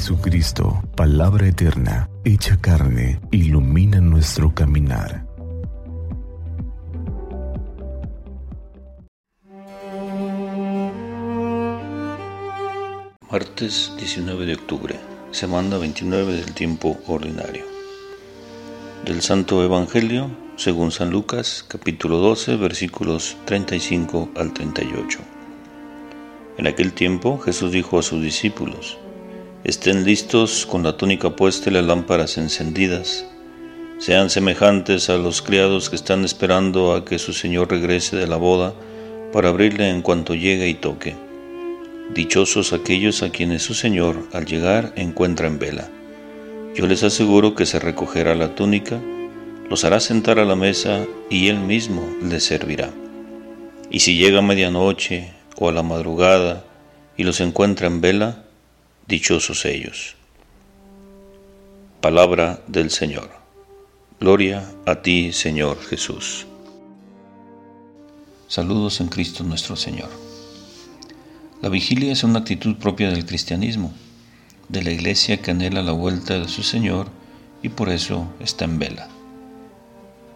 Jesucristo, 0.00 0.82
palabra 0.96 1.46
eterna, 1.46 2.08
hecha 2.24 2.56
carne, 2.58 3.20
ilumina 3.32 4.00
nuestro 4.00 4.54
caminar. 4.54 5.26
Martes 13.30 13.92
19 13.98 14.46
de 14.46 14.54
octubre, 14.54 14.98
semana 15.32 15.76
29 15.76 16.32
del 16.32 16.54
tiempo 16.54 16.98
ordinario. 17.06 17.66
Del 19.04 19.20
Santo 19.20 19.62
Evangelio, 19.62 20.30
según 20.56 20.92
San 20.92 21.10
Lucas, 21.10 21.62
capítulo 21.68 22.16
12, 22.16 22.56
versículos 22.56 23.36
35 23.44 24.30
al 24.34 24.54
38. 24.54 25.18
En 26.56 26.66
aquel 26.66 26.94
tiempo 26.94 27.38
Jesús 27.38 27.70
dijo 27.70 27.98
a 27.98 28.02
sus 28.02 28.22
discípulos, 28.22 28.96
Estén 29.62 30.06
listos 30.06 30.64
con 30.64 30.82
la 30.82 30.96
túnica 30.96 31.36
puesta 31.36 31.68
y 31.68 31.74
las 31.74 31.84
lámparas 31.84 32.38
encendidas. 32.38 33.26
Sean 33.98 34.30
semejantes 34.30 35.10
a 35.10 35.18
los 35.18 35.42
criados 35.42 35.90
que 35.90 35.96
están 35.96 36.24
esperando 36.24 36.94
a 36.94 37.04
que 37.04 37.18
su 37.18 37.34
Señor 37.34 37.70
regrese 37.70 38.16
de 38.16 38.26
la 38.26 38.36
boda 38.36 38.72
para 39.34 39.50
abrirle 39.50 39.90
en 39.90 40.00
cuanto 40.00 40.34
llegue 40.34 40.66
y 40.66 40.74
toque. 40.74 41.14
Dichosos 42.14 42.72
aquellos 42.72 43.22
a 43.22 43.28
quienes 43.28 43.62
su 43.62 43.74
Señor 43.74 44.26
al 44.32 44.46
llegar 44.46 44.94
encuentra 44.96 45.46
en 45.46 45.58
vela. 45.58 45.90
Yo 46.74 46.86
les 46.86 47.02
aseguro 47.02 47.54
que 47.54 47.66
se 47.66 47.78
recogerá 47.78 48.34
la 48.34 48.54
túnica, 48.54 48.98
los 49.68 49.84
hará 49.84 50.00
sentar 50.00 50.38
a 50.38 50.46
la 50.46 50.56
mesa 50.56 51.04
y 51.28 51.48
él 51.48 51.58
mismo 51.58 52.08
les 52.22 52.44
servirá. 52.44 52.88
Y 53.90 54.00
si 54.00 54.16
llega 54.16 54.38
a 54.38 54.42
medianoche 54.42 55.32
o 55.58 55.68
a 55.68 55.72
la 55.72 55.82
madrugada 55.82 56.64
y 57.18 57.24
los 57.24 57.42
encuentra 57.42 57.88
en 57.88 58.00
vela, 58.00 58.44
dichosos 59.10 59.64
ellos. 59.64 60.14
Palabra 62.00 62.62
del 62.68 62.90
Señor. 62.90 63.28
Gloria 64.20 64.70
a 64.86 65.02
ti, 65.02 65.32
Señor 65.32 65.82
Jesús. 65.82 66.46
Saludos 68.46 69.00
en 69.00 69.08
Cristo 69.08 69.42
nuestro 69.42 69.74
Señor. 69.74 70.10
La 71.60 71.68
vigilia 71.68 72.12
es 72.12 72.22
una 72.22 72.38
actitud 72.38 72.76
propia 72.76 73.10
del 73.10 73.26
cristianismo, 73.26 73.92
de 74.68 74.82
la 74.82 74.92
iglesia 74.92 75.42
que 75.42 75.50
anhela 75.50 75.82
la 75.82 75.92
vuelta 75.92 76.38
de 76.38 76.46
su 76.46 76.62
Señor 76.62 77.08
y 77.64 77.70
por 77.70 77.88
eso 77.88 78.32
está 78.38 78.64
en 78.64 78.78
vela. 78.78 79.08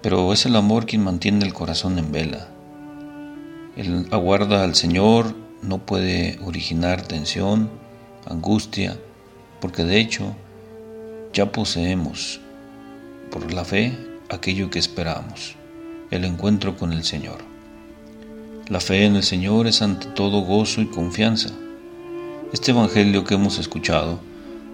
Pero 0.00 0.32
es 0.32 0.46
el 0.46 0.54
amor 0.54 0.86
quien 0.86 1.02
mantiene 1.02 1.44
el 1.44 1.52
corazón 1.52 1.98
en 1.98 2.12
vela. 2.12 2.46
El 3.76 4.06
aguarda 4.12 4.62
al 4.62 4.76
Señor 4.76 5.34
no 5.60 5.78
puede 5.78 6.38
originar 6.44 7.02
tensión, 7.02 7.68
angustia, 8.26 8.98
porque 9.60 9.84
de 9.84 10.00
hecho 10.00 10.34
ya 11.32 11.52
poseemos 11.52 12.40
por 13.30 13.52
la 13.52 13.64
fe 13.64 13.96
aquello 14.28 14.70
que 14.70 14.78
esperamos, 14.78 15.54
el 16.10 16.24
encuentro 16.24 16.76
con 16.76 16.92
el 16.92 17.04
Señor. 17.04 17.38
La 18.68 18.80
fe 18.80 19.04
en 19.04 19.16
el 19.16 19.22
Señor 19.22 19.66
es 19.66 19.82
ante 19.82 20.06
todo 20.06 20.42
gozo 20.42 20.80
y 20.80 20.86
confianza. 20.86 21.50
Este 22.52 22.70
Evangelio 22.70 23.24
que 23.24 23.34
hemos 23.34 23.58
escuchado 23.58 24.20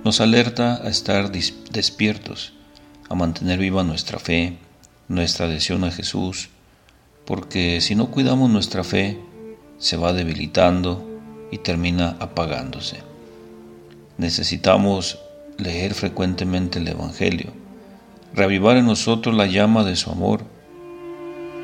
nos 0.05 0.21
alerta 0.21 0.83
a 0.85 0.89
estar 0.89 1.31
despiertos, 1.33 2.53
a 3.09 3.15
mantener 3.15 3.59
viva 3.59 3.83
nuestra 3.85 4.19
fe, 4.19 4.59
nuestra 5.09 5.47
adhesión 5.47 5.85
a 5.85 5.91
Jesús, 5.91 6.51
porque 7.25 7.81
si 7.81 7.95
no 7.95 8.11
cuidamos 8.11 8.51
nuestra 8.51 8.85
fe, 8.85 9.19
se 9.79 9.97
va 9.97 10.13
debilitando 10.13 11.05
y 11.51 11.59
termina 11.59 12.17
apagándose. 12.21 13.06
Necesitamos 14.19 15.19
leer 15.59 15.93
frecuentemente 15.93 16.79
el 16.79 16.89
Evangelio, 16.89 17.53
reavivar 18.33 18.79
en 18.79 18.87
nosotros 18.87 19.35
la 19.35 19.47
llama 19.47 19.85
de 19.85 19.95
su 19.95 20.11
amor, 20.11 20.45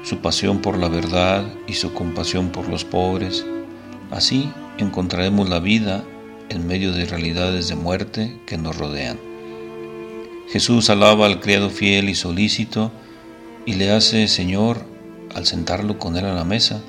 su 0.04 0.18
pasión 0.18 0.60
por 0.60 0.76
la 0.76 0.88
verdad 0.88 1.44
y 1.66 1.74
su 1.74 1.94
compasión 1.94 2.50
por 2.50 2.68
los 2.68 2.84
pobres. 2.84 3.46
Así 4.10 4.50
encontraremos 4.76 5.48
la 5.48 5.60
vida 5.60 6.04
en 6.50 6.66
medio 6.66 6.92
de 6.92 7.06
realidades 7.06 7.68
de 7.68 7.74
muerte 7.74 8.38
que 8.46 8.58
nos 8.58 8.76
rodean. 8.76 9.18
Jesús 10.50 10.90
alaba 10.90 11.24
al 11.24 11.40
criado 11.40 11.70
fiel 11.70 12.10
y 12.10 12.14
solícito 12.14 12.92
y 13.64 13.74
le 13.74 13.92
hace 13.92 14.28
Señor 14.28 14.84
al 15.34 15.46
sentarlo 15.46 15.98
con 15.98 16.18
él 16.18 16.26
a 16.26 16.34
la 16.34 16.44
mesa, 16.44 16.82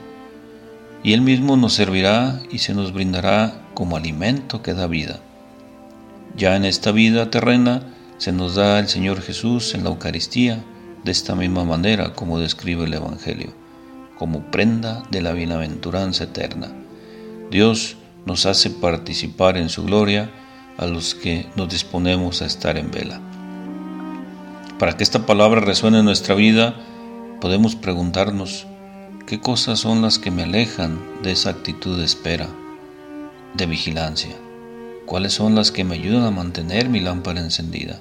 y 1.03 1.13
él 1.13 1.21
mismo 1.21 1.55
nos 1.55 1.73
servirá 1.73 2.41
y 2.51 2.59
se 2.59 2.73
nos 2.73 2.91
brindará 2.91 3.61
como 3.73 3.95
alimento 3.95 4.61
que 4.61 4.73
da 4.73 4.87
vida. 4.87 5.21
Ya 6.35 6.55
en 6.55 6.65
esta 6.65 6.91
vida 6.91 7.29
terrena 7.29 7.83
se 8.17 8.31
nos 8.31 8.55
da 8.55 8.79
el 8.79 8.87
Señor 8.87 9.21
Jesús 9.21 9.75
en 9.75 9.83
la 9.83 9.91
Eucaristía 9.91 10.63
de 11.03 11.11
esta 11.11 11.35
misma 11.35 11.63
manera 11.63 12.13
como 12.13 12.39
describe 12.39 12.85
el 12.85 12.93
Evangelio, 12.93 13.53
como 14.17 14.49
prenda 14.49 15.03
de 15.11 15.21
la 15.21 15.33
bienaventuranza 15.33 16.23
eterna. 16.23 16.71
Dios 17.51 17.97
nos 18.25 18.45
hace 18.45 18.71
participar 18.71 19.57
en 19.57 19.69
su 19.69 19.83
gloria 19.83 20.31
a 20.77 20.87
los 20.87 21.13
que 21.13 21.45
nos 21.55 21.69
disponemos 21.69 22.41
a 22.41 22.45
estar 22.45 22.77
en 22.77 22.89
vela. 22.89 23.21
Para 24.79 24.97
que 24.97 25.03
esta 25.03 25.25
palabra 25.25 25.61
resuene 25.61 25.99
en 25.99 26.05
nuestra 26.05 26.33
vida, 26.33 26.75
podemos 27.41 27.75
preguntarnos, 27.75 28.65
¿qué 29.27 29.39
cosas 29.39 29.79
son 29.79 30.01
las 30.01 30.17
que 30.17 30.31
me 30.31 30.43
alejan 30.43 30.99
de 31.21 31.31
esa 31.31 31.51
actitud 31.51 31.97
de 31.97 32.05
espera, 32.05 32.47
de 33.53 33.65
vigilancia? 33.67 34.42
Cuáles 35.05 35.33
son 35.33 35.55
las 35.55 35.71
que 35.71 35.83
me 35.83 35.95
ayudan 35.95 36.23
a 36.23 36.31
mantener 36.31 36.89
mi 36.89 36.99
lámpara 36.99 37.39
encendida. 37.39 37.99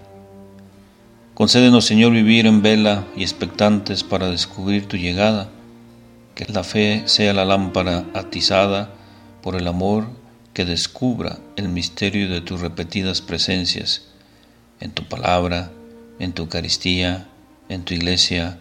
Concédenos, 1.35 1.87
Señor, 1.87 2.13
vivir 2.13 2.47
en 2.47 2.63
vela 2.63 3.07
y 3.17 3.23
expectantes 3.23 4.05
para 4.05 4.29
descubrir 4.29 4.87
tu 4.87 4.97
llegada, 4.97 5.49
que 6.35 6.45
la 6.47 6.65
fe 6.65 7.03
sea 7.07 7.33
la 7.33 7.45
lámpara 7.45 8.05
atizada 8.15 8.91
por 9.43 9.57
el 9.57 9.67
amor 9.67 10.07
que 10.53 10.65
descubra 10.65 11.39
el 11.57 11.69
misterio 11.69 12.29
de 12.29 12.41
tus 12.43 12.61
repetidas 12.61 13.23
presencias 13.23 14.03
en 14.81 14.91
tu 14.91 15.05
palabra, 15.09 15.71
en 16.19 16.33
tu 16.33 16.43
Eucaristía, 16.43 17.29
en 17.69 17.85
tu 17.85 17.95
iglesia, 17.95 18.59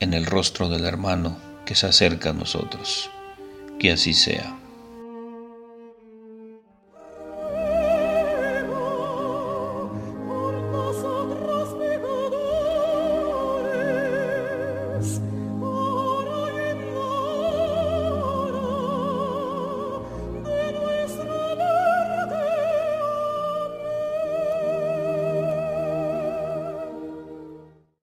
en 0.00 0.14
el 0.14 0.26
rostro 0.26 0.68
del 0.68 0.84
hermano 0.84 1.36
que 1.64 1.74
se 1.74 1.86
acerca 1.86 2.30
a 2.30 2.34
nosotros. 2.34 3.10
Que 3.78 3.92
así 3.92 4.14
sea. 4.14 4.57